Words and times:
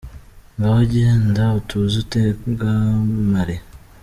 Ngaho 0.55 0.79
jyenda 0.91 1.43
utuze 1.59 1.95
utengamare 2.03 3.57